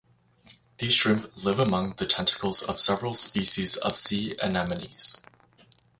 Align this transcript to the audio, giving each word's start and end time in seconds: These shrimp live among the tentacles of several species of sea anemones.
These 0.79 0.93
shrimp 0.95 1.29
live 1.43 1.59
among 1.59 1.93
the 1.97 2.07
tentacles 2.07 2.63
of 2.63 2.79
several 2.79 3.13
species 3.13 3.77
of 3.77 3.95
sea 3.99 4.35
anemones. 4.41 5.21